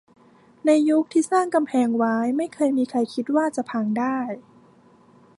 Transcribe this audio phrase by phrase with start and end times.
[0.65, 4.17] ในยุคที่สร้างกำแพงไว้ ไม่เคยมีใครคิดว่าจะพังได้